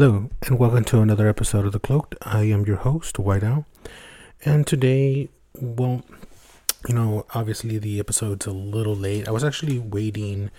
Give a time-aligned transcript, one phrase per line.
[0.00, 2.14] Hello, and welcome to another episode of The Cloaked.
[2.22, 3.66] I am your host, White Owl.
[4.44, 5.28] And today,
[5.60, 6.04] well,
[6.88, 9.26] you know, obviously the episode's a little late.
[9.26, 10.52] I was actually waiting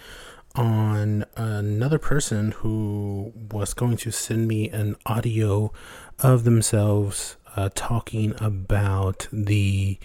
[0.55, 5.71] on another person who was going to send me an audio
[6.19, 9.97] of themselves uh, talking about the,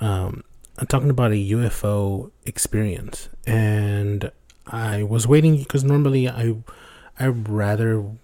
[0.00, 0.42] um,
[0.88, 3.28] talking about a UFO experience.
[3.46, 4.32] And
[4.66, 6.56] I was waiting because normally I,
[7.20, 8.16] I'd rather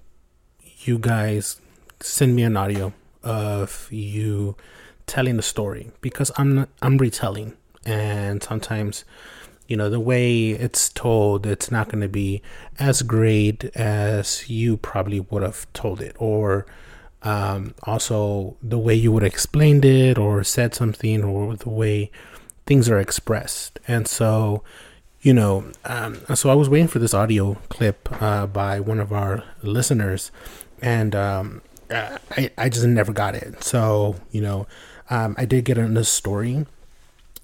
[0.84, 1.60] you guys
[2.00, 2.92] send me an audio
[3.22, 4.56] of you
[5.06, 7.56] telling the story because I'm I'm retelling.
[7.84, 9.04] And sometimes
[9.66, 12.42] you know the way it's told it's not going to be
[12.78, 16.14] as great as you probably would have told it.
[16.18, 16.66] Or
[17.22, 22.10] um, also the way you would have explained it or said something or the way
[22.66, 23.80] things are expressed.
[23.88, 24.62] And so
[25.20, 29.12] you know um, so i was waiting for this audio clip uh, by one of
[29.12, 30.30] our listeners
[30.82, 33.62] and um, I I just never got it.
[33.62, 34.66] So you know,
[35.10, 36.66] um, I did get a story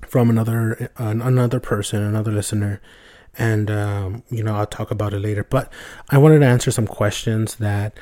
[0.07, 2.81] from another uh, another person, another listener,
[3.37, 5.45] and um, you know I'll talk about it later.
[5.45, 5.73] But
[6.11, 7.97] I wanted to answer some questions that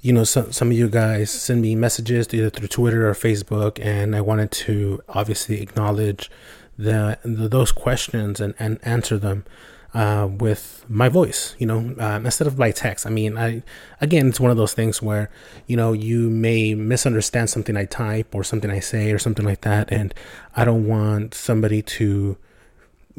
[0.00, 3.84] you know some some of you guys send me messages either through Twitter or Facebook,
[3.84, 6.30] and I wanted to obviously acknowledge
[6.78, 9.44] the, the those questions and and answer them
[9.96, 13.06] uh, with my voice, you know, um, instead of by text.
[13.06, 13.62] I mean, I
[13.98, 15.30] again, it's one of those things where
[15.66, 19.62] you know you may misunderstand something I type or something I say or something like
[19.62, 20.12] that, and
[20.54, 22.36] I don't want somebody to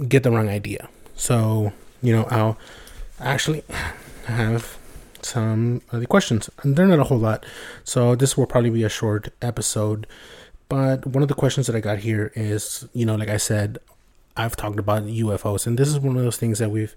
[0.07, 0.87] get the wrong idea.
[1.15, 2.59] So you know, I'll
[3.19, 3.63] actually
[4.25, 4.77] have
[5.23, 7.43] some of the questions, and they're not a whole lot,
[7.85, 10.05] so this will probably be a short episode.
[10.69, 13.79] But one of the questions that I got here is, you know, like I said,
[14.37, 16.95] I've talked about UFOs, and this is one of those things that we've,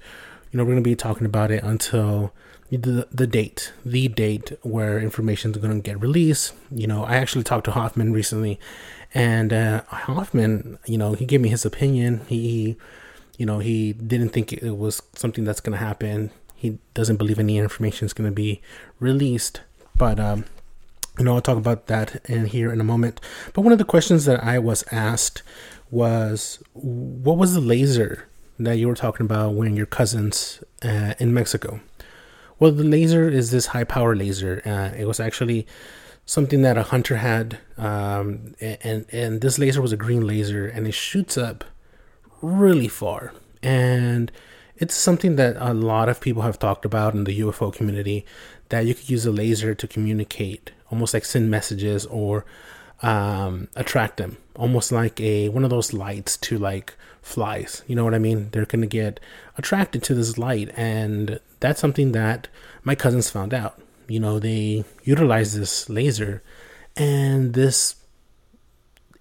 [0.50, 2.32] you know, we're going to be talking about it until
[2.70, 6.54] the the date, the date where information is going to get released.
[6.70, 8.60] You know, I actually talked to Hoffman recently,
[9.14, 12.22] and uh, Hoffman, you know, he gave me his opinion.
[12.28, 12.76] He,
[13.38, 16.30] you know, he didn't think it was something that's going to happen.
[16.54, 18.60] He doesn't believe any information is going to be
[19.00, 19.62] released,
[19.96, 20.44] but um,
[21.18, 23.20] you know, I'll talk about that in here in a moment.
[23.52, 25.42] But one of the questions that I was asked
[25.90, 28.28] was what was the laser
[28.58, 31.80] that you were talking about when your cousins uh, in Mexico?
[32.58, 34.62] Well, the laser is this high power laser.
[34.66, 35.66] Uh, it was actually
[36.26, 40.86] something that a hunter had, um, and and this laser was a green laser, and
[40.86, 41.64] it shoots up
[42.42, 43.32] really far.
[43.62, 44.30] And
[44.76, 48.24] it's something that a lot of people have talked about in the UFO community
[48.68, 52.44] that you could use a laser to communicate, almost like send messages or
[53.02, 57.82] um, attract them, almost like a one of those lights to like flies.
[57.86, 58.50] You know what I mean?
[58.50, 59.20] They're gonna get
[59.56, 62.48] attracted to this light, and that's something that
[62.84, 63.80] my cousins found out.
[64.08, 66.42] You know, they utilize this laser,
[66.96, 67.96] and this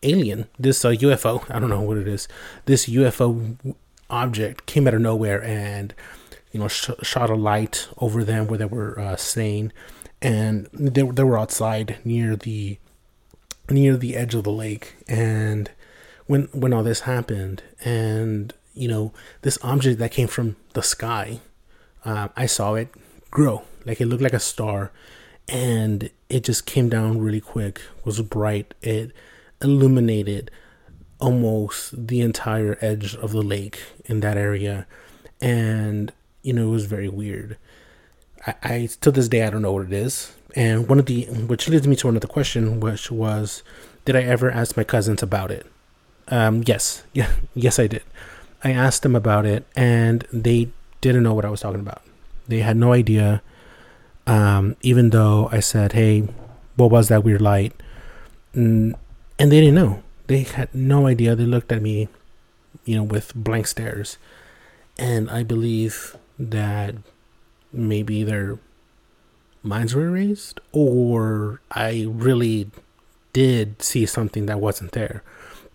[0.04, 2.28] alien, this uh, UFO, I don't know what it is,
[2.66, 3.76] this UFO
[4.10, 5.94] object came out of nowhere and
[6.52, 9.72] you know sh- shot a light over them where they were uh, staying,
[10.22, 12.80] and they they were outside near the
[13.72, 15.72] near the edge of the lake and
[16.28, 21.40] when when all this happened and you know this object that came from the sky
[22.06, 22.90] uh, i saw it
[23.32, 24.92] grow like it looked like a star
[25.48, 29.12] and it just came down really quick was bright it
[29.62, 30.52] illuminated
[31.20, 34.88] almost the entire edge of the lake in that area
[35.42, 37.58] and you know it was very weird
[38.46, 41.26] I, I to this day i don't know what it is and one of the,
[41.26, 43.62] which leads me to another question, which was,
[44.06, 45.66] did I ever ask my cousins about it?
[46.28, 48.04] Um, yes, yeah, yes, I did.
[48.64, 50.70] I asked them about it, and they
[51.02, 52.02] didn't know what I was talking about.
[52.48, 53.42] They had no idea.
[54.28, 56.28] Um, even though I said, "Hey,
[56.76, 57.74] what was that weird light?"
[58.54, 58.96] and,
[59.40, 60.04] and they didn't know.
[60.28, 61.36] They had no idea.
[61.36, 62.10] They looked at me,
[62.86, 64.18] you know, with blank stares,
[64.98, 66.96] and I believe that
[67.72, 68.60] maybe they're
[69.62, 72.72] minds were erased or I really
[73.34, 75.24] did see something that wasn't there.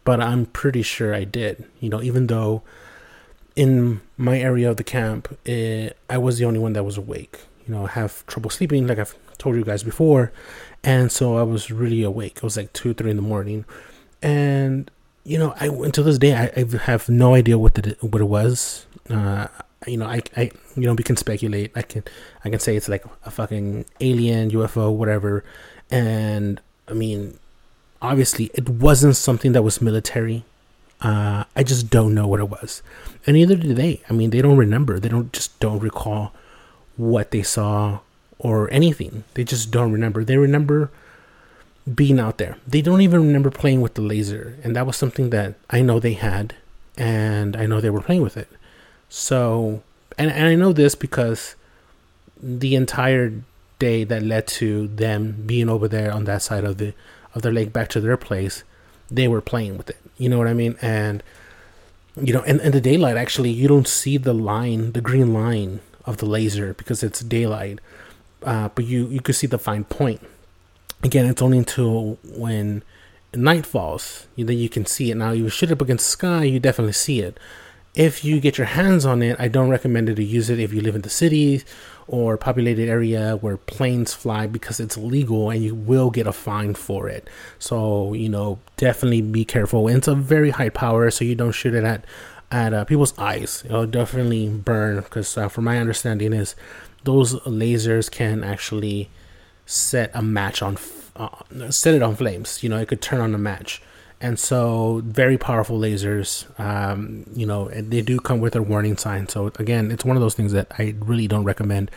[0.05, 1.65] But I'm pretty sure I did.
[1.81, 2.63] You know, even though
[3.57, 7.41] in my area of the camp, it, I was the only one that was awake.
[7.67, 10.33] You know, I have trouble sleeping, like I've told you guys before,
[10.83, 12.37] and so I was really awake.
[12.37, 13.65] It was like two, three in the morning,
[14.21, 14.91] and
[15.25, 18.27] you know, I until this day I, I have no idea what the what it
[18.27, 18.87] was.
[19.09, 19.49] Uh,
[19.87, 21.73] you know, I, I, you know, we can speculate.
[21.75, 22.05] I can,
[22.45, 25.45] I can say it's like a fucking alien, UFO, whatever.
[25.91, 27.39] And I mean,
[28.01, 30.45] obviously, it wasn't something that was military.
[31.01, 32.83] Uh, I just don't know what it was,
[33.27, 34.01] and neither do they.
[34.09, 34.99] I mean, they don't remember.
[34.99, 36.33] They don't just don't recall
[36.97, 38.01] what they saw
[38.39, 39.25] or anything.
[39.35, 40.25] They just don't remember.
[40.25, 40.91] They remember
[41.93, 42.57] being out there.
[42.67, 46.01] They don't even remember playing with the laser, and that was something that I know
[46.01, 46.55] they had,
[46.97, 48.49] and I know they were playing with it.
[49.17, 49.85] So,
[50.19, 51.55] and, and I know this because
[52.43, 53.33] the entire
[53.79, 56.95] day that led to them being over there on that side of the
[57.33, 58.65] of their lake back to their place,
[59.09, 59.99] they were playing with it.
[60.19, 60.77] You know what I mean?
[60.83, 61.23] And
[62.21, 65.79] you know, in, in the daylight, actually, you don't see the line, the green line
[66.05, 67.79] of the laser because it's daylight.
[68.43, 70.23] Uh, but you you could see the fine point.
[71.05, 72.83] Again, it's only until when
[73.33, 75.17] night falls then you can see it.
[75.17, 77.39] Now, you shoot up against the sky, you definitely see it
[77.95, 80.73] if you get your hands on it, I don't recommend it to use it if
[80.73, 81.65] you live in the cities
[82.07, 86.75] or populated area where planes fly because it's illegal and you will get a fine
[86.75, 87.29] for it.
[87.59, 89.87] So you know, definitely be careful.
[89.89, 92.05] And it's a very high power, so you don't shoot it at
[92.51, 93.63] at uh, people's eyes.
[93.65, 96.55] It'll definitely burn because, uh, from my understanding, is
[97.05, 99.11] those lasers can actually
[99.67, 100.79] set a match on
[101.17, 101.29] uh,
[101.71, 102.63] set it on flames.
[102.63, 103.81] You know, it could turn on a match
[104.25, 109.29] and so very powerful lasers um, you know they do come with a warning sign.
[109.29, 111.91] So again it's one of those things that i really don't recommend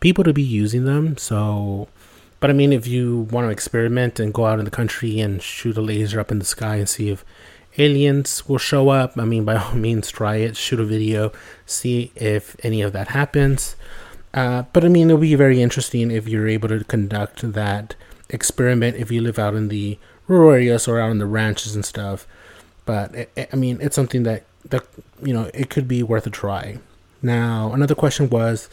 [0.00, 1.18] people to be using them.
[1.18, 1.88] So
[2.40, 5.42] but i mean if you want to experiment and go out in the country and
[5.42, 7.22] shoot a laser up in the sky and see if
[7.76, 11.32] aliens will show up i mean by all means try it shoot a video
[11.66, 13.76] see if any of that happens.
[14.32, 17.94] Uh, but i mean it'll be very interesting if you're able to conduct that
[18.30, 19.98] experiment if you live out in the
[20.28, 22.26] areas or out in the ranches and stuff.
[22.84, 24.84] But it, I mean, it's something that that
[25.22, 26.78] you know it could be worth a try.
[27.22, 28.68] Now, another question was,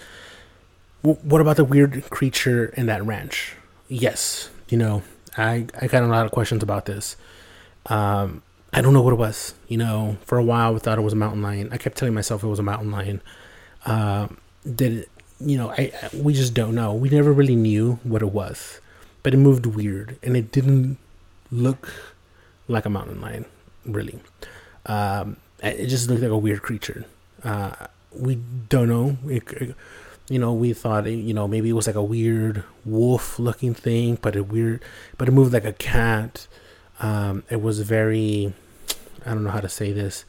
[1.01, 3.53] what about the weird creature in that ranch?
[3.88, 5.03] Yes, you know,
[5.38, 7.15] I I got a lot of questions about this.
[7.86, 8.44] Um,
[8.74, 9.54] I don't know what it was.
[9.68, 11.69] You know, for a while we thought it was a mountain lion.
[11.71, 13.21] I kept telling myself it was a mountain lion.
[13.86, 14.27] Uh,
[14.75, 15.09] did it,
[15.39, 15.71] you know?
[15.71, 16.94] I we just don't know.
[16.94, 18.80] We never really knew what it was,
[19.24, 20.97] but it moved weird, and it didn't
[21.51, 21.94] look
[22.68, 23.45] like a mountain lion,
[23.86, 24.19] really.
[24.86, 27.06] Um, it just looked like a weird creature.
[27.44, 28.36] Uh, we
[28.69, 29.18] don't know.
[29.25, 29.75] It,
[30.30, 34.36] you know, we thought, you know, maybe it was like a weird wolf-looking thing, but
[34.36, 34.83] it weird,
[35.18, 36.48] but it moved like a cat.
[37.00, 38.54] Um, it was very,
[39.25, 40.24] I don't know how to say this.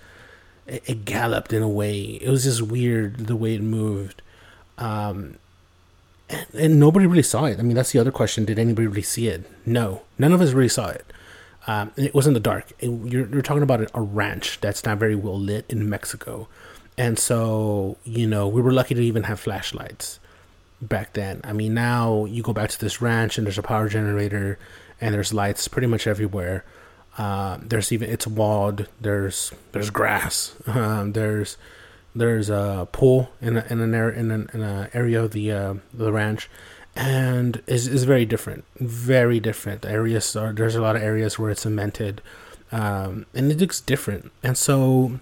[0.66, 2.00] It, it, galloped in a way.
[2.00, 4.22] It was just weird the way it moved.
[4.78, 5.36] Um,
[6.32, 7.58] and, and, nobody really saw it.
[7.58, 8.44] I mean, that's the other question.
[8.44, 9.44] Did anybody really see it?
[9.66, 11.04] No, none of us really saw it.
[11.66, 12.72] Um, it was in the dark.
[12.80, 16.48] It, you're, you're, talking about a ranch that's not very well lit in Mexico.
[16.98, 20.18] And so, you know, we were lucky to even have flashlights
[20.80, 21.40] back then.
[21.44, 24.58] I mean, now you go back to this ranch and there's a power generator
[25.00, 26.64] and there's lights pretty much everywhere.
[27.16, 28.88] Uh, there's even it's walled.
[29.00, 30.54] There's there's grass.
[30.66, 31.56] Um, there's
[32.14, 35.52] there's a pool in a, in an area in an, in an area of the
[35.52, 36.48] uh, the ranch,
[36.94, 39.84] and is is very different, very different.
[39.86, 42.20] areas are there's a lot of areas where it's cemented,
[42.70, 44.30] um, and it looks different.
[44.42, 45.20] And so,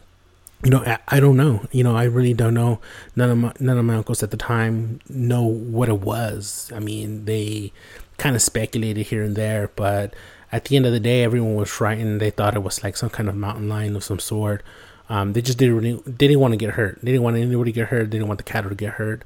[0.64, 1.66] you know, I, I, don't know.
[1.70, 2.80] You know, I really don't know.
[3.14, 6.72] None of my none of my uncles at the time know what it was.
[6.74, 7.72] I mean, they
[8.18, 10.14] kind of speculated here and there, but
[10.52, 12.20] at the end of the day, everyone was frightened.
[12.20, 14.64] They thought it was like some kind of mountain lion of some sort.
[15.10, 16.98] Um, they just didn't really, they didn't want to get hurt.
[17.02, 18.10] They didn't want anybody to get hurt.
[18.10, 19.22] They didn't want the cattle to get hurt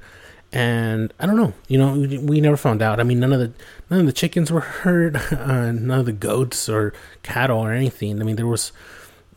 [0.55, 1.53] and I don't know.
[1.67, 2.99] You know, we, we, never found out.
[3.01, 3.51] I mean, none of the
[3.89, 5.15] none of the chickens were hurt.
[5.31, 8.21] Uh, none of the goats or cattle or anything.
[8.21, 8.71] I mean, there was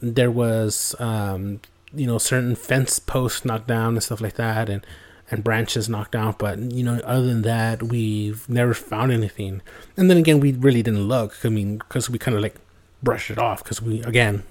[0.00, 1.61] there was um,
[1.93, 4.87] you know certain fence posts knocked down and stuff like that, and
[5.28, 6.38] and branches knocked out.
[6.38, 9.61] But you know, other than that, we've never found anything.
[9.97, 11.45] And then again, we really didn't look.
[11.45, 12.55] I mean, because we kind of like
[13.02, 14.45] brushed it off because we again,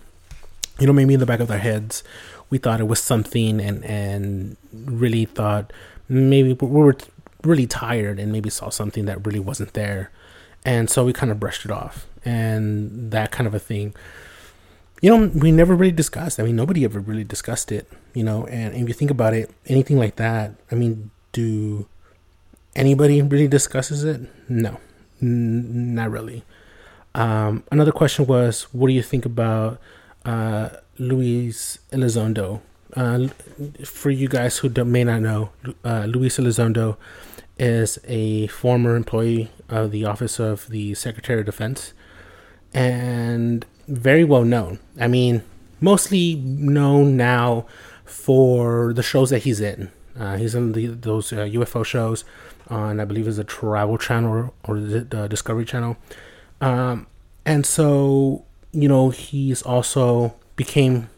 [0.79, 2.03] you know, maybe in the back of our heads,
[2.49, 5.71] we thought it was something, and and really thought
[6.09, 6.95] maybe we were
[7.43, 10.11] really tired and maybe saw something that really wasn't there.
[10.65, 13.95] And so we kind of brushed it off and that kind of a thing.
[15.01, 16.39] You know, we never really discussed.
[16.39, 18.47] I mean, nobody ever really discussed it, you know.
[18.47, 21.87] And if you think about it, anything like that, I mean, do
[22.75, 24.21] anybody really discusses it?
[24.49, 24.79] No,
[25.21, 26.43] N- not really.
[27.13, 29.79] Um, another question was, what do you think about
[30.27, 30.69] uh,
[30.99, 32.61] Luis Elizondo
[32.95, 33.27] uh,
[33.83, 35.49] for you guys who may not know,
[35.83, 36.97] uh, Luis Elizondo
[37.59, 41.93] is a former employee of the Office of the Secretary of Defense
[42.73, 44.79] and very well known.
[44.99, 45.43] I mean,
[45.79, 47.65] mostly known now
[48.05, 49.91] for the shows that he's in.
[50.17, 52.23] Uh, he's in the, those uh, UFO shows
[52.69, 55.97] on, I believe, is a Travel Channel or the Discovery Channel.
[56.61, 57.05] Um,
[57.45, 61.09] and so, you know, he's also became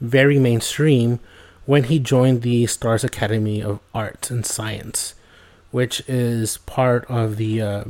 [0.00, 1.20] very mainstream
[1.64, 5.14] when he joined the Stars Academy of Arts and Science,
[5.70, 7.84] which is part of the uh,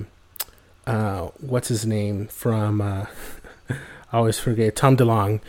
[0.86, 3.06] uh, what's his name from uh,
[3.70, 3.76] I
[4.12, 5.40] always forget Tom DeLonge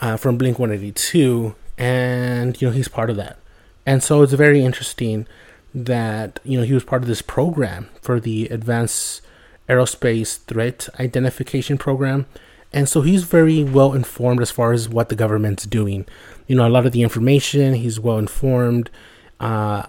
[0.00, 3.38] uh, from Blink One Eighty Two, and you know he's part of that,
[3.86, 5.26] and so it's very interesting
[5.74, 9.22] that you know he was part of this program for the Advanced
[9.68, 12.26] Aerospace Threat Identification Program,
[12.72, 16.06] and so he's very well informed as far as what the government's doing.
[16.46, 18.90] You know, a lot of the information he's well informed
[19.40, 19.86] uh,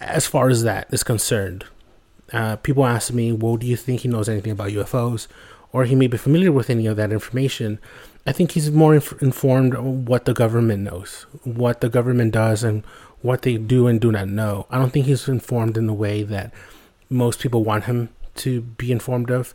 [0.00, 1.64] as far as that is concerned.
[2.32, 5.26] Uh, people ask me, well, do you think he knows anything about UFOs?
[5.72, 7.80] Or he may be familiar with any of that information.
[8.26, 12.84] I think he's more inf- informed what the government knows, what the government does, and
[13.22, 14.66] what they do and do not know.
[14.70, 16.52] I don't think he's informed in the way that
[17.10, 19.52] most people want him to be informed of.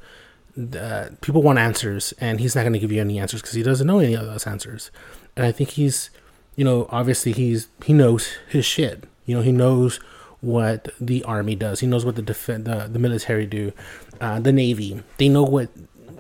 [1.22, 3.88] People want answers, and he's not going to give you any answers because he doesn't
[3.88, 4.92] know any of those answers.
[5.36, 6.10] And I think he's,
[6.56, 9.06] you know, obviously he's he knows his shit.
[9.26, 10.00] You know, he knows
[10.42, 11.82] what the army does.
[11.82, 13.74] He knows what the def- the, the military do,
[14.20, 15.04] uh, the navy.
[15.18, 15.70] They know what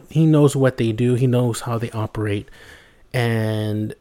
[0.10, 1.16] he knows what they do.
[1.16, 2.50] He knows how they operate,
[3.14, 3.94] and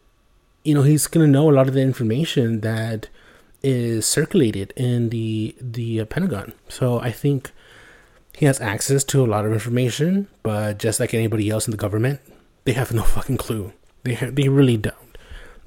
[0.65, 3.09] you know he's gonna know a lot of the information that
[3.63, 6.53] is circulated in the the Pentagon.
[6.69, 7.53] So I think
[8.39, 11.77] he has access to a lot of information, but just like anybody else in the
[11.77, 12.21] government,
[12.65, 13.73] they have no fucking clue.
[14.05, 14.95] They ha- they really don't.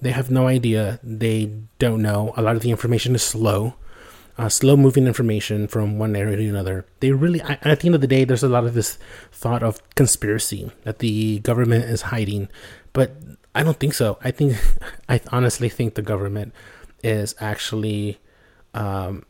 [0.02, 1.00] They have no idea.
[1.04, 2.34] They don't know.
[2.36, 3.76] A lot of the information is slow
[4.38, 6.86] uh, slow moving information from one area to another.
[7.00, 8.98] They really, at the end of the day, there's a lot of this
[9.32, 12.50] thought of conspiracy that the government is hiding,
[12.92, 13.16] but
[13.54, 14.18] I don't think so.
[14.24, 14.58] I think,
[15.10, 16.54] I honestly think the government
[17.04, 18.20] is actually,
[18.74, 19.26] um,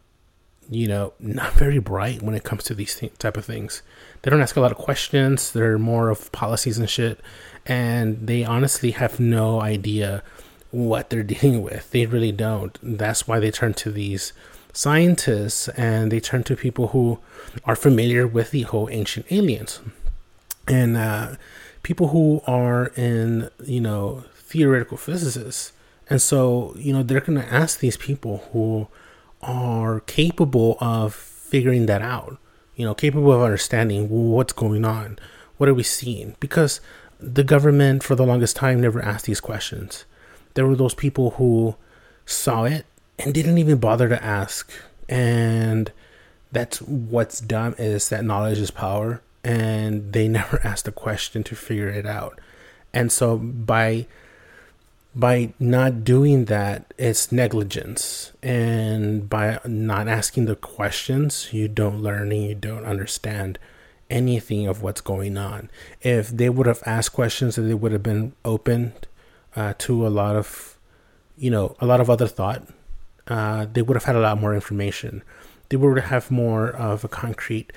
[0.72, 3.82] you know, not very bright when it comes to these th- type of things.
[4.22, 5.51] They don't ask a lot of questions.
[5.51, 7.20] They're more of policies and shit,
[7.66, 10.24] and they honestly have no idea
[10.72, 11.92] what they're dealing with.
[11.92, 12.80] They really don't.
[12.82, 14.32] That's why they turn to these
[14.74, 17.20] scientists and they turn to people who
[17.66, 19.82] are familiar with the whole ancient aliens
[20.66, 21.36] and uh,
[21.84, 25.74] people who are in you know theoretical physicists
[26.10, 28.88] and so you know they're going to ask these people who
[29.43, 32.38] are capable of figuring that out
[32.75, 35.17] you know capable of understanding what's going on
[35.57, 36.81] what are we seeing because
[37.19, 40.05] the government for the longest time never asked these questions
[40.53, 41.75] there were those people who
[42.25, 42.86] saw it
[43.19, 44.71] and didn't even bother to ask.
[45.07, 45.91] And
[46.51, 51.55] that's what's dumb is that knowledge is power, and they never asked the question to
[51.55, 52.39] figure it out.
[52.93, 54.07] And so by
[55.15, 58.32] by not doing that, it's negligence.
[58.41, 63.60] And by not asking the questions, you don't learn and you don't understand
[64.10, 65.70] anything of what's going on.
[66.01, 68.94] If they would have asked questions, they would have been open
[69.56, 70.77] uh, to a lot of,
[71.38, 72.68] you know, a lot of other thought
[73.27, 75.24] uh, they would have had a lot more information.
[75.70, 77.72] They would have more of a concrete,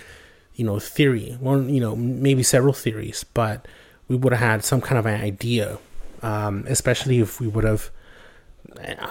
[0.55, 1.39] you know, theory.
[1.43, 3.67] Or you know, maybe several theories, but
[4.09, 5.79] we would have had some kind of an idea.
[6.25, 7.91] Um, especially if we would have.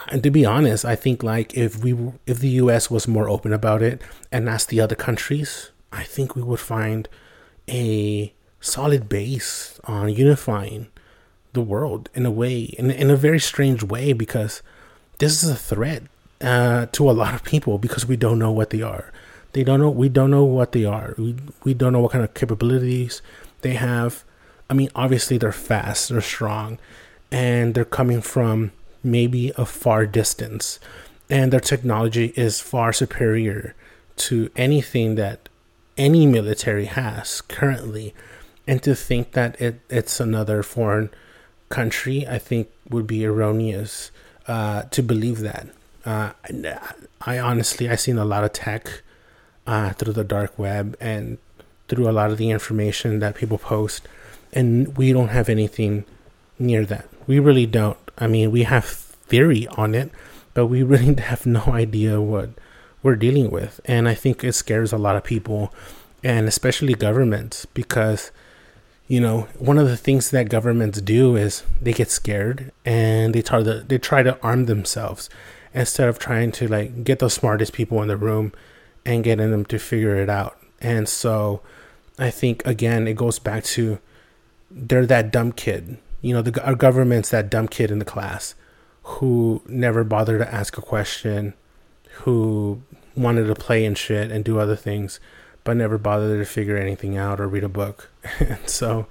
[0.07, 2.89] And to be honest, I think like if we if the U.S.
[2.89, 4.01] was more open about it
[4.31, 7.07] and asked the other countries, I think we would find
[7.69, 10.87] a solid base on unifying
[11.53, 14.63] the world in a way, in in a very strange way, because
[15.19, 16.01] this is a threat
[16.41, 19.13] uh, to a lot of people because we don't know what they are.
[19.53, 19.91] They don't know.
[19.91, 21.13] We don't know what they are.
[21.17, 23.21] We we don't know what kind of capabilities
[23.61, 24.23] they have.
[24.69, 26.79] I mean, obviously they're fast, they're strong,
[27.33, 28.71] and they're coming from
[29.03, 30.79] maybe a far distance,
[31.29, 33.75] and their technology is far superior
[34.15, 35.49] to anything that
[35.97, 38.13] any military has currently.
[38.67, 41.09] And to think that it, it's another foreign
[41.69, 44.11] country, I think would be erroneous
[44.47, 45.67] uh, to believe that.
[46.05, 46.33] Uh,
[47.21, 49.01] I honestly i've seen a lot of tech
[49.65, 51.37] uh, through the dark web and
[51.87, 54.07] through a lot of the information that people post,
[54.51, 56.05] and we don't have anything
[56.59, 57.07] near that.
[57.27, 57.97] We really don't.
[58.17, 60.11] I mean, we have theory on it,
[60.53, 62.49] but we really have no idea what
[63.01, 65.73] we're dealing with, and I think it scares a lot of people,
[66.23, 68.31] and especially governments, because
[69.07, 73.41] you know one of the things that governments do is they get scared and they
[73.41, 75.29] try to they try to arm themselves
[75.73, 78.53] instead of trying to like get the smartest people in the room
[79.05, 80.57] and getting them to figure it out.
[80.79, 81.61] And so
[82.17, 83.99] I think again it goes back to
[84.71, 85.97] they're that dumb kid.
[86.23, 88.55] You know, the our government's that dumb kid in the class
[89.03, 91.53] who never bothered to ask a question,
[92.21, 92.81] who
[93.15, 95.19] wanted to play and shit and do other things,
[95.63, 98.09] but never bothered to figure anything out or read a book.
[98.39, 99.07] and so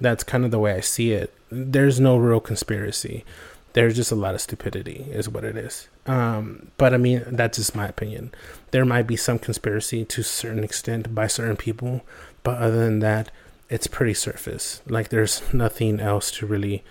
[0.00, 1.32] that's kind of the way I see it.
[1.50, 3.24] There's no real conspiracy.
[3.72, 5.88] There's just a lot of stupidity, is what it is.
[6.06, 8.32] Um, but I mean, that's just my opinion.
[8.70, 12.00] There might be some conspiracy to a certain extent by certain people,
[12.42, 13.30] but other than that,
[13.68, 14.82] it's pretty surface.
[14.86, 16.84] Like there's nothing else to really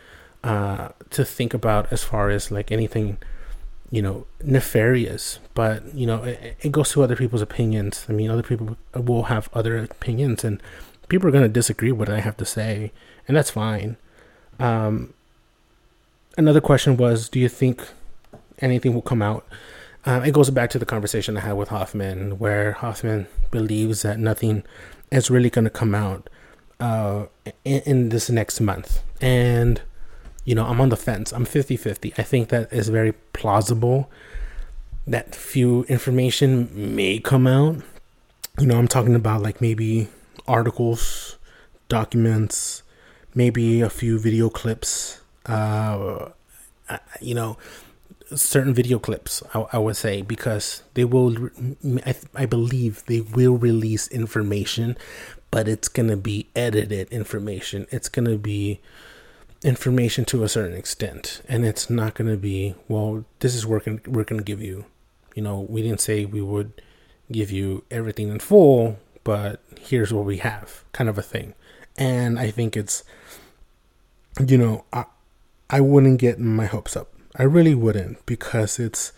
[0.43, 3.17] uh, to think about as far as like anything,
[3.89, 5.39] you know, nefarious.
[5.53, 8.05] But you know, it, it goes to other people's opinions.
[8.09, 10.61] I mean, other people will have other opinions, and
[11.07, 12.91] people are going to disagree with what I have to say,
[13.27, 13.97] and that's fine.
[14.59, 15.13] Um,
[16.37, 17.87] another question was, do you think
[18.59, 19.45] anything will come out?
[20.05, 24.19] Um, it goes back to the conversation I had with Hoffman, where Hoffman believes that
[24.19, 24.63] nothing
[25.11, 26.29] is really going to come out
[26.79, 27.25] uh,
[27.63, 29.01] in, in, this next month.
[29.21, 29.81] And,
[30.43, 31.31] you know, I'm on the fence.
[31.31, 32.13] I'm 50 50.
[32.17, 34.09] I think that is very plausible
[35.07, 37.77] that few information may come out.
[38.59, 40.07] You know, I'm talking about like maybe
[40.47, 41.37] articles,
[41.89, 42.83] documents,
[43.33, 45.21] maybe a few video clips.
[45.45, 46.29] Uh,
[47.21, 47.57] you know,
[48.33, 49.43] certain video clips.
[49.53, 51.49] I, I, would say because they will.
[52.05, 54.97] I, I believe they will release information,
[55.55, 57.87] but it's gonna be edited information.
[57.89, 58.81] It's gonna be
[59.63, 63.23] information to a certain extent, and it's not gonna be well.
[63.39, 64.01] This is working.
[64.05, 64.83] We're gonna give you.
[65.33, 66.81] You know, we didn't say we would
[67.31, 71.55] give you everything in full but here's what we have, kind of a thing.
[71.97, 73.03] And I think it's,
[74.47, 75.05] you know, I,
[75.69, 77.11] I wouldn't get my hopes up.
[77.35, 79.11] I really wouldn't because it's,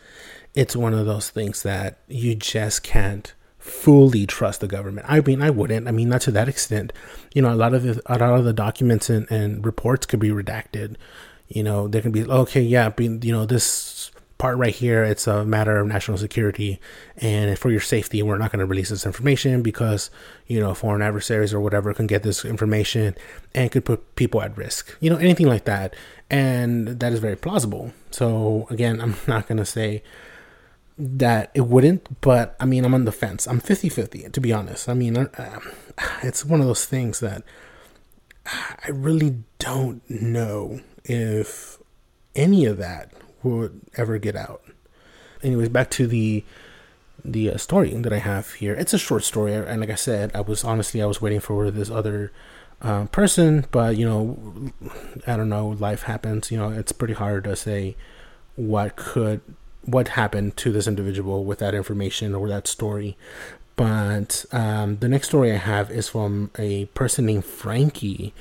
[0.55, 3.33] it's one of those things that you just can't
[3.67, 5.05] fully trust the government.
[5.09, 5.87] I mean, I wouldn't.
[5.87, 6.93] I mean, not to that extent.
[7.33, 10.19] You know, a lot of the, a lot of the documents and, and reports could
[10.19, 10.95] be redacted.
[11.47, 15.25] You know, there can be okay, yeah, being you know this part right here, it's
[15.25, 16.79] a matter of national security
[17.17, 18.21] and for your safety.
[18.21, 20.11] We're not going to release this information because,
[20.45, 23.15] you know, foreign adversaries or whatever can get this information
[23.55, 25.95] and could put people at risk, you know, anything like that.
[26.29, 27.93] And that is very plausible.
[28.11, 30.03] So, again, I'm not going to say
[30.97, 33.47] that it wouldn't, but I mean, I'm on the fence.
[33.47, 34.89] I'm 50 50, to be honest.
[34.89, 35.59] I mean, uh,
[36.23, 37.43] it's one of those things that
[38.45, 41.77] I really don't know if
[42.35, 43.11] any of that
[43.43, 44.61] would ever get out.
[45.43, 46.43] Anyways, back to the
[47.25, 48.73] the uh, story that I have here.
[48.73, 51.69] It's a short story, and like I said, I was honestly I was waiting for
[51.69, 52.31] this other
[52.81, 54.71] uh, person, but you know,
[55.27, 55.67] I don't know.
[55.67, 56.51] Life happens.
[56.51, 57.95] You know, it's pretty hard to say
[58.55, 59.41] what could
[59.87, 63.17] what happened to this individual with that information or that story.
[63.77, 68.33] But um, the next story I have is from a person named Frankie.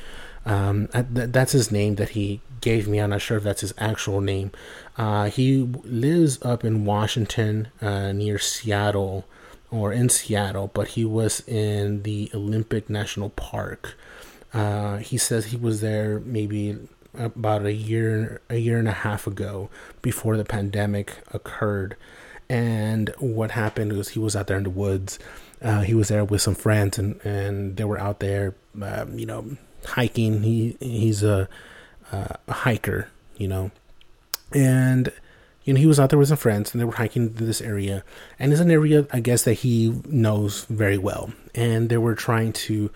[0.45, 2.99] Um, th- that's his name that he gave me.
[2.99, 4.51] I'm not sure if that's his actual name.
[4.97, 9.25] Uh, he lives up in Washington, uh, near Seattle,
[9.71, 13.97] or in Seattle, but he was in the Olympic National Park.
[14.55, 16.79] Uh, he says he was there maybe
[17.18, 19.68] about a year, a year and a half ago,
[20.02, 21.96] before the pandemic occurred.
[22.48, 25.18] And what happened was he was out there in the woods.
[25.61, 29.26] Uh, he was there with some friends, and, and they were out there, um, you
[29.26, 30.42] know, hiking.
[30.42, 31.48] He he's a,
[32.12, 33.70] a hiker, you know,
[34.52, 35.12] and
[35.64, 37.61] you know he was out there with some friends, and they were hiking to this
[37.61, 38.05] area,
[38.38, 42.52] and it's an area I guess that he knows very well, and they were trying
[42.52, 42.90] to.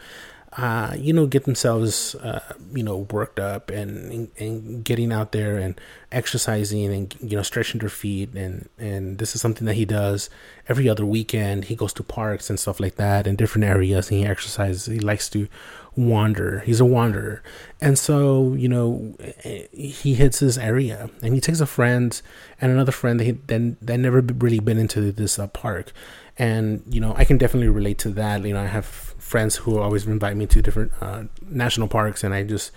[0.57, 2.41] Uh, you know, get themselves, uh,
[2.75, 7.79] you know, worked up and, and, getting out there and exercising and you know stretching
[7.79, 10.29] their feet and and this is something that he does
[10.69, 11.67] every other weekend.
[11.67, 14.87] He goes to parks and stuff like that in different areas and he exercises.
[14.87, 15.47] He likes to
[15.97, 16.61] wander.
[16.61, 17.43] He's a wanderer.
[17.81, 19.17] And so, you know,
[19.73, 22.21] he hits this area and he takes a friend
[22.61, 25.93] and another friend that he, then that never really been into this uh, park.
[26.39, 28.43] And, you know, I can definitely relate to that.
[28.43, 32.35] You know, I have friends who always invite me to different uh, national parks and
[32.35, 32.73] I just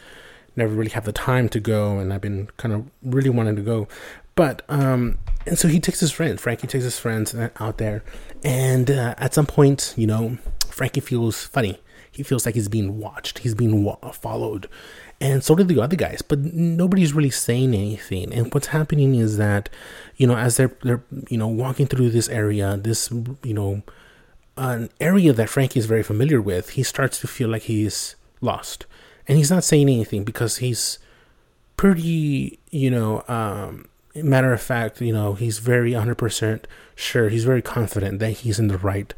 [0.56, 3.62] never really have the time to go and I've been kind of really wanting to
[3.62, 3.88] go.
[4.36, 8.04] But um and so he takes his friends, Frankie takes his friends uh, out there
[8.44, 10.38] and uh, at some point, you know,
[10.70, 11.80] Frankie feels funny
[12.14, 14.70] he feels like he's being watched, he's being wa- followed,
[15.20, 16.22] and so do the other guys.
[16.22, 18.32] But nobody's really saying anything.
[18.32, 19.68] And what's happening is that,
[20.18, 23.10] you know, as they're they're you know walking through this area, this
[23.44, 23.82] you know,
[24.58, 28.86] an area that Frankie is very familiar with, he starts to feel like he's lost,
[29.28, 31.00] and he's not saying anything because he's
[31.78, 37.62] pretty, you know, um, matter of fact, you know, he's very 100% sure, he's very
[37.62, 39.14] confident that he's in the right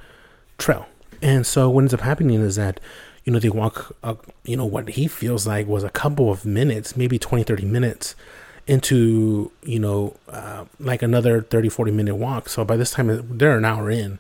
[0.58, 0.88] trail.
[1.22, 2.80] And so what ends up happening is that,
[3.24, 6.46] you know, they walk, uh, you know, what he feels like was a couple of
[6.46, 8.16] minutes, maybe 20, 30 minutes
[8.68, 12.50] into, you know, uh, like another 30, 40 minute walk.
[12.50, 14.20] So by this time, they're an hour in.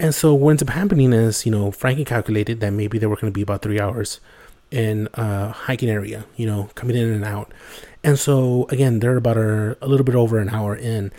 [0.00, 3.16] And so what ends up happening is, you know, Frankie calculated that maybe they were
[3.16, 4.18] going to be about three hours
[4.70, 7.52] in a hiking area, you know, coming in and out.
[8.02, 11.12] And so again, they're about a, a little bit over an hour in.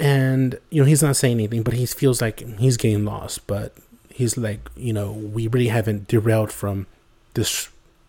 [0.00, 3.46] And, you know, he's not saying anything, but he feels like he's getting lost.
[3.46, 3.72] But
[4.08, 6.88] he's like, you know, we really haven't derailed from
[7.34, 7.68] this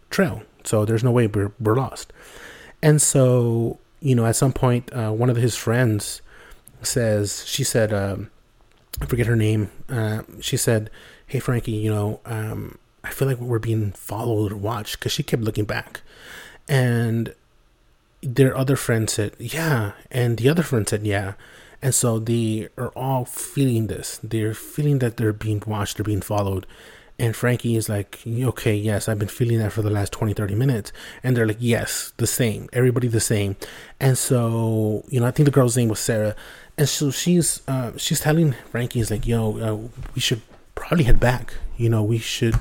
[0.10, 0.42] trail.
[0.64, 2.12] So there's no way we're, we're lost.
[2.82, 6.24] And so, you know, at some point, uh, one of his friends
[6.82, 8.32] says, she said, um,
[9.02, 9.72] I forget her name.
[9.90, 10.90] Uh, she said,
[11.28, 15.24] Hey, Frankie, you know, um, I feel like we're being followed or watched because she
[15.24, 16.02] kept looking back.
[16.68, 17.34] And
[18.22, 19.92] their other friend said, Yeah.
[20.12, 21.34] And the other friend said, Yeah.
[21.82, 24.20] And so they are all feeling this.
[24.24, 26.66] They're feeling that they're being watched, they're being followed.
[27.18, 30.56] And Frankie is like, okay, yes, I've been feeling that for the last 20, 30
[30.56, 30.92] minutes.
[31.24, 32.68] And they're like, yes, the same.
[32.74, 33.56] Everybody the same.
[34.02, 36.36] And so, you know, I think the girl's name was Sarah.
[36.78, 40.42] And so she's, uh, she's telling Frankie, is like, yo, uh, we should
[40.76, 41.54] probably head back.
[41.78, 42.56] You know, we should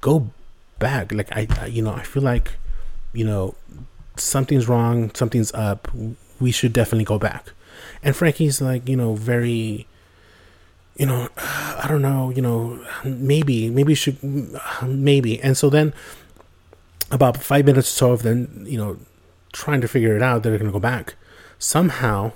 [0.00, 0.30] go
[0.80, 1.12] back.
[1.12, 2.54] Like, I, I, you know, I feel like,
[3.12, 3.54] you know,
[4.16, 5.88] something's wrong, something's up.
[6.40, 7.52] We should definitely go back.
[8.02, 9.86] And Frankie's like, you know, very,
[10.96, 14.18] you know, I don't know, you know, maybe, maybe should,
[14.82, 15.40] maybe.
[15.42, 15.94] And so then
[17.10, 18.98] about five minutes or so of them, you know,
[19.52, 21.14] trying to figure it out, they're going to go back.
[21.58, 22.32] Somehow,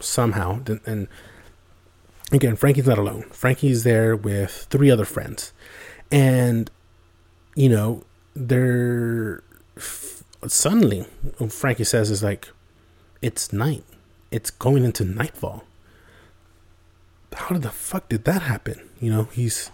[0.00, 1.08] somehow, and
[2.32, 3.22] again, Frankie's not alone.
[3.30, 5.52] Frankie's there with three other friends.
[6.10, 6.70] And,
[7.54, 8.02] you know,
[8.34, 9.42] they're
[10.46, 11.06] suddenly,
[11.48, 12.48] Frankie says, is like,
[13.22, 13.84] it's night
[14.30, 15.64] it's going into nightfall.
[17.36, 18.88] How did the fuck did that happen?
[19.00, 19.70] You know, he's,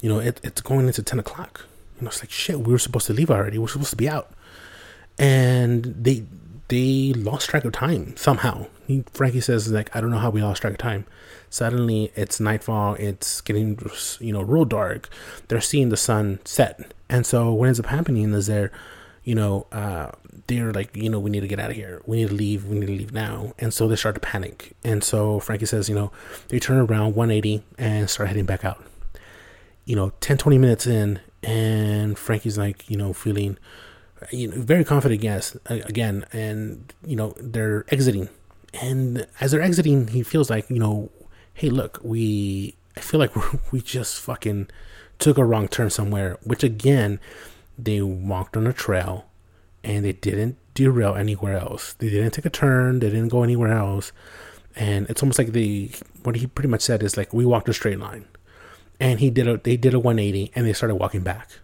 [0.00, 1.66] you know, it, it's going into 10 o'clock.
[1.96, 3.58] You know, it's like, shit, we were supposed to leave already.
[3.58, 4.30] We're supposed to be out.
[5.18, 6.24] And they,
[6.68, 8.66] they lost track of time somehow.
[8.86, 11.04] He, Frankie says, like, I don't know how we lost track of time.
[11.50, 12.94] Suddenly it's nightfall.
[12.94, 13.78] It's getting,
[14.20, 15.08] you know, real dark.
[15.48, 16.92] They're seeing the sun set.
[17.08, 18.70] And so what ends up happening is they're,
[19.24, 20.10] you know, uh,
[20.48, 22.02] they're like, you know, we need to get out of here.
[22.06, 22.64] We need to leave.
[22.64, 23.52] We need to leave now.
[23.58, 24.72] And so they start to panic.
[24.82, 26.10] And so Frankie says, you know,
[26.48, 28.84] they turn around 180 and start heading back out.
[29.84, 33.56] You know, 10, 20 minutes in, and Frankie's like, you know, feeling
[34.30, 36.24] you know, very confident, yes, again.
[36.32, 38.28] And, you know, they're exiting.
[38.74, 41.10] And as they're exiting, he feels like, you know,
[41.54, 43.32] hey, look, we, I feel like
[43.72, 44.68] we just fucking
[45.18, 47.20] took a wrong turn somewhere, which again,
[47.78, 49.27] they walked on a trail
[49.84, 51.94] and they didn't derail anywhere else.
[51.94, 53.00] They didn't take a turn.
[53.00, 54.12] They didn't go anywhere else.
[54.76, 55.90] And it's almost like the
[56.22, 58.26] what he pretty much said is like we walked a straight line,
[59.00, 61.58] and he did a they did a 180 and they started walking back,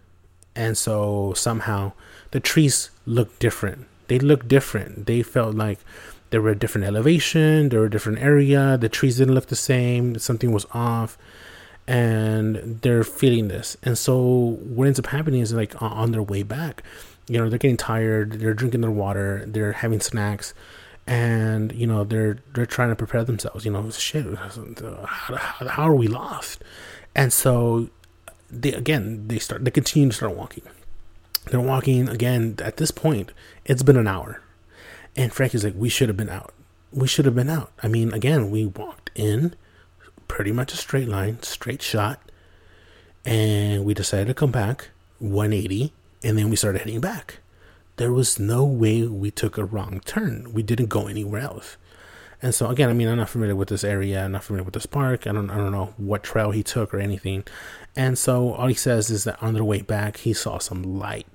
[0.57, 1.92] and so somehow
[2.33, 3.87] the trees looked different.
[4.09, 5.07] They looked different.
[5.07, 5.79] They felt like
[6.31, 7.68] they were a different elevation.
[7.68, 8.77] They were a different area.
[8.77, 10.18] The trees didn't look the same.
[10.18, 11.16] Something was off
[11.87, 13.77] and they're feeling this.
[13.83, 16.83] And so what ends up happening is like on their way back,
[17.29, 20.55] you know, they're getting tired, they're drinking their water, they're having snacks,
[21.07, 23.65] and you know they're they're trying to prepare themselves.
[23.65, 25.37] You know, shit, how,
[25.69, 26.63] how are we lost?
[27.15, 27.89] And so
[28.51, 30.65] they again they start they continue to start walking.
[31.51, 32.57] They're walking again.
[32.63, 33.33] At this point,
[33.65, 34.41] it's been an hour,
[35.17, 36.55] and Frankie's like, "We should have been out.
[36.91, 39.55] We should have been out." I mean, again, we walked in
[40.29, 42.21] pretty much a straight line, straight shot.
[43.25, 45.93] And we decided to come back 180
[46.25, 47.39] and then we started heading back.
[47.97, 50.53] There was no way we took a wrong turn.
[50.53, 51.77] We didn't go anywhere else.
[52.43, 54.25] And so again, I mean, I'm not familiar with this area.
[54.25, 55.27] I'm not familiar with this park.
[55.27, 57.45] I don't, I don't know what trail he took or anything.
[57.95, 61.27] And so all he says is that on their way back, he saw some light,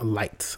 [0.00, 0.56] lights.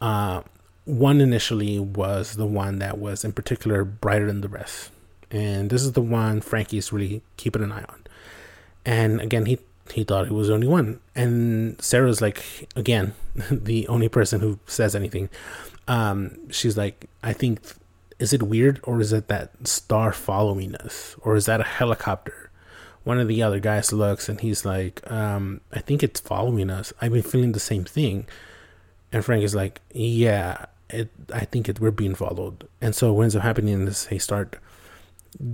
[0.00, 0.42] Uh,
[0.84, 4.90] one initially was the one that was in particular brighter than the rest
[5.34, 8.04] and this is the one Frankie's really keeping an eye on.
[8.84, 9.58] And again, he
[9.92, 13.14] he thought it was the only one, and Sarah's like again
[13.50, 15.28] the only person who says anything.
[15.86, 17.60] Um, she's like, I think,
[18.18, 22.50] is it weird or is it that star following us or is that a helicopter?
[23.02, 26.92] One of the other guys looks and he's like, um, I think it's following us.
[27.00, 28.26] I've been feeling the same thing.
[29.12, 32.66] And Frank is like, Yeah, it, I think it, we're being followed.
[32.80, 34.56] And so what ends up happening is they start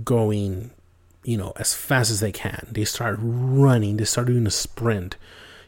[0.05, 0.71] going,
[1.23, 2.67] you know, as fast as they can.
[2.71, 3.97] They start running.
[3.97, 5.15] They start doing a sprint.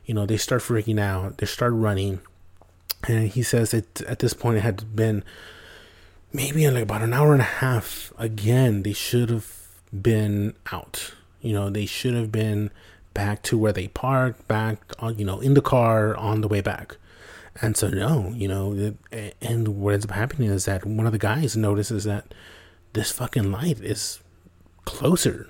[0.05, 1.37] You know, they start freaking out.
[1.37, 2.21] They start running.
[3.07, 5.23] And he says that at this point it had been
[6.31, 11.13] maybe in like about an hour and a half, again, they should have been out.
[11.41, 12.71] You know, they should have been
[13.13, 16.61] back to where they parked, back on, you know, in the car on the way
[16.61, 16.97] back.
[17.61, 18.95] And so, no, you know,
[19.41, 22.33] and what ends up happening is that one of the guys notices that
[22.93, 24.19] this fucking light is
[24.85, 25.49] closer.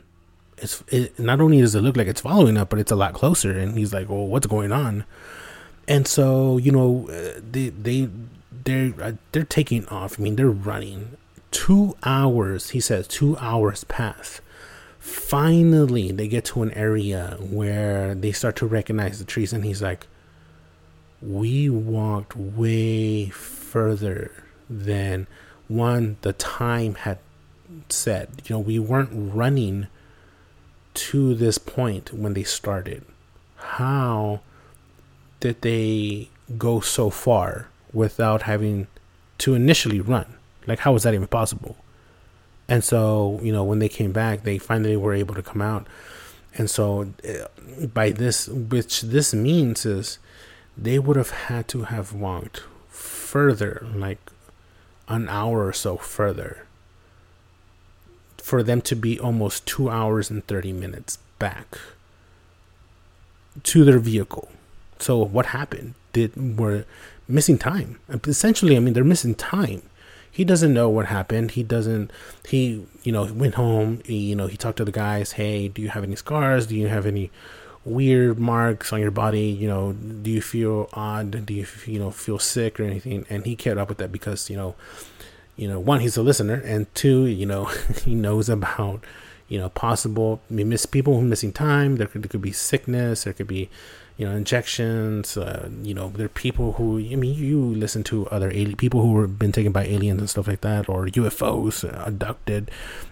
[0.58, 3.14] It's it, not only does it look like it's following up, but it's a lot
[3.14, 3.52] closer.
[3.52, 5.06] And he's like, "Well, what's going on?"
[5.88, 8.10] And so, you know, uh, they they
[8.64, 10.20] they're uh, they're taking off.
[10.20, 11.18] I mean, they're running.
[11.52, 14.42] Two hours, he says, two hours pass.
[15.00, 19.82] Finally, they get to an area where they start to recognize the trees, and he's
[19.82, 20.08] like,
[21.22, 24.32] "We walked way further
[24.70, 25.28] than
[25.68, 27.20] one the time had
[27.90, 28.42] said.
[28.46, 29.88] You know, we weren't running
[30.94, 33.04] to this point when they started.
[33.56, 34.42] How
[35.40, 38.88] did they go so far without having
[39.40, 40.36] to initially run?
[40.68, 41.78] Like, how was that even possible?
[42.68, 45.86] And so, you know, when they came back, they finally were able to come out.
[46.56, 50.20] And so, uh, by this, which this means is
[50.78, 54.20] they would have had to have walked further, like
[55.08, 56.66] an hour or so further
[58.44, 61.80] for them to be almost two hours and 30 minutes back
[63.64, 64.50] to their vehicle.
[65.00, 65.94] So what happened?
[66.12, 66.84] Did were
[67.26, 68.00] missing time?
[68.10, 69.82] Essentially, I mean, they're missing time.
[70.30, 71.52] He doesn't know what happened.
[71.52, 72.12] He doesn't.
[72.46, 74.02] He, you know, went home.
[74.04, 75.34] He, you know, he talked to the guys.
[75.34, 76.68] Hey, do you have any scars?
[76.68, 77.32] Do you have any
[77.86, 79.46] weird marks on your body?
[79.46, 81.46] You know, do you feel odd?
[81.46, 83.26] Do you, you know, feel sick or anything?
[83.30, 84.76] And he kept up with that because you know
[85.56, 87.66] you know, one, he's a listener, and two, you know,
[88.06, 89.04] he knows about,
[89.48, 91.98] you know, possible miss people who are missing time.
[91.98, 93.24] There could, there could be sickness.
[93.24, 93.70] There could be,
[94.18, 95.38] you know, injections.
[95.38, 99.02] Uh, you know, there are people who I mean, you listen to other alien people
[99.02, 102.72] who have been taken by aliens and stuff like that, or UFOs uh, abducted,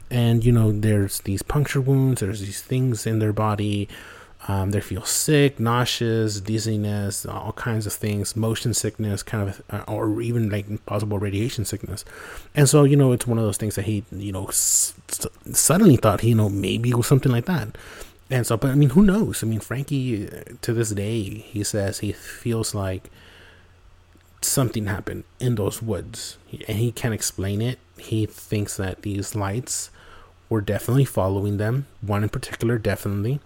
[0.10, 2.21] and you know, there's these puncture wounds.
[2.21, 3.88] There's these things in their body
[4.47, 9.84] um, they feel sick, nauseous, dizziness, all kinds of things, motion sickness, kind of, uh,
[9.88, 12.04] or even like possible radiation sickness.
[12.56, 14.93] And so, you know, it's one of those things that he, you know, s-
[15.54, 17.77] suddenly thought, you know, maybe it was something like that.
[18.32, 19.43] And so, but I mean, who knows?
[19.43, 23.12] I mean, Frankie, uh, to this day, he says he feels like
[24.41, 27.77] something happened in those woods and he can't explain it.
[27.97, 29.91] He thinks that these lights
[30.49, 33.39] were definitely following them, one in particular, definitely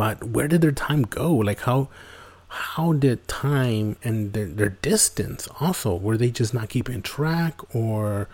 [0.00, 1.34] but where did their time go?
[1.34, 1.88] Like how
[2.48, 8.26] how did time and their, their distance also were they just not keeping track or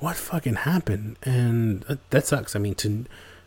[0.00, 1.16] what fucking happened?
[1.22, 2.56] And that, that sucks.
[2.56, 3.04] I mean to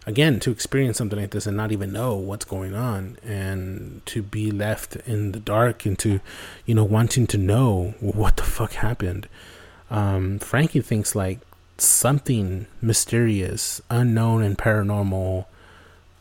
[0.08, 4.22] again to experience something like this and not even know what's going on and to
[4.22, 6.22] be left in the dark and to
[6.66, 9.28] you know wanting to know what the fuck happened
[9.90, 11.40] um, frankie thinks like
[11.78, 15.46] something mysterious unknown and paranormal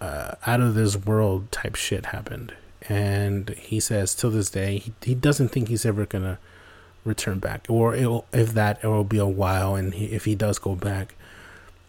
[0.01, 2.55] uh, out of this world type shit happened.
[2.89, 6.39] And he says till this day he, he doesn't think he's ever gonna
[7.05, 7.95] return back, or
[8.33, 9.75] if that it will be a while.
[9.75, 11.15] And he, if he does go back,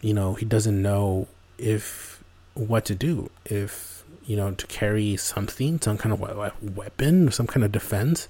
[0.02, 3.30] you know he doesn't know if what to do.
[3.46, 8.28] If you know to carry something, some kind of weapon, some kind of defense,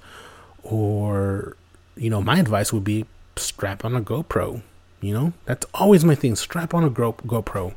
[0.63, 1.57] or
[1.95, 4.61] you know my advice would be strap on a GoPro.
[5.01, 6.35] You know that's always my thing.
[6.35, 7.73] Strap on a Go, GoPro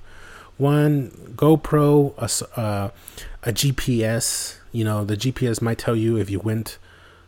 [0.57, 2.91] one GoPro, a, uh,
[3.43, 4.59] a GPS.
[4.73, 6.79] You know, the GPS might tell you if you went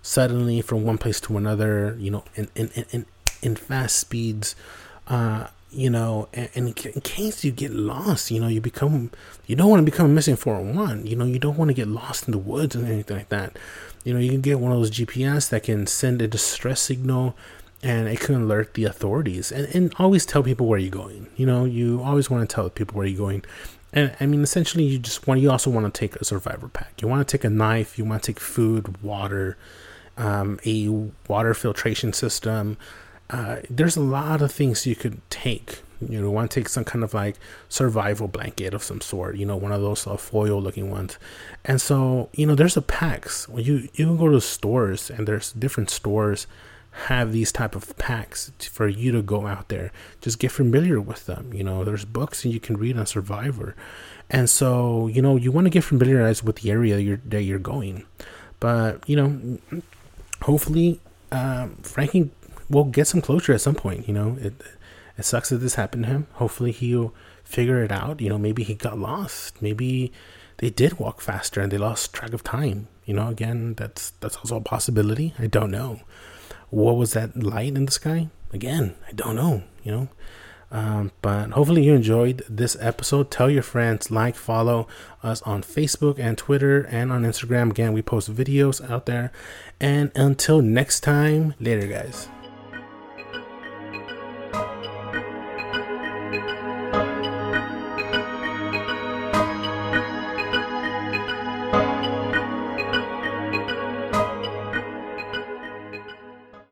[0.03, 1.97] suddenly from one place to another.
[1.99, 3.07] You know, in in in
[3.43, 4.57] in fast speeds.
[5.07, 9.11] Uh, you know, and, and, in case you get lost, you know, you become,
[9.47, 11.07] you don't want to become a missing 401.
[11.07, 13.59] You know, you don't want to get lost in the woods and anything like that.
[14.03, 17.37] You know, you can get one of those GPS that can send a distress signal
[17.87, 21.29] and it can alert the authorities and, and always tell people where you're going.
[21.37, 23.45] You know you always want to tell people where you're going.
[23.93, 27.01] And i mean essentially you just want you also want to take a survivor pack.
[27.01, 29.57] You want to take a knife you want to take food water
[30.19, 30.89] um, a
[31.29, 32.77] water filtration system.
[33.29, 35.83] Uh, there's a lot of things you could take.
[36.01, 37.37] You know want to take some kind of like
[37.69, 41.19] survival blanket of some sort you know one of those uh, foil looking ones.
[41.65, 43.47] And so you know there's a packs.
[43.55, 46.49] You you can go to stores and there's different stores
[47.05, 49.93] have these type of packs for you to go out there.
[50.23, 51.85] Just get familiar with them you know?
[51.85, 53.77] There's books and you can read on survivor.
[54.31, 57.59] And so you know you want to get familiarized with the area you're, that you're
[57.59, 58.05] going.
[58.61, 59.59] But you know
[60.43, 61.01] hopefully
[61.33, 62.31] um, frankie
[62.71, 64.39] will get some closure at some point you know?
[64.41, 64.55] It
[65.19, 66.27] it sucks that this happened to him.
[66.35, 68.23] Hopefully he'll figure it out.
[68.23, 69.61] You know maybe he got lost.
[69.61, 70.13] Maybe
[70.59, 72.89] they did walk faster and they lost track of time.
[73.05, 75.35] You know again that's that's also a possibility.
[75.39, 76.01] I don't know
[76.71, 78.29] what was that light in the sky?
[78.53, 80.09] Again, I don't know, you know.
[80.71, 83.31] Um, but hopefully you enjoyed this episode.
[83.31, 84.89] Tell your friends, like, follow
[85.23, 87.71] us on Facebook and Twitter and on Instagram.
[87.71, 89.31] Again, we post videos out there.
[89.81, 92.29] And until next time, later, guys.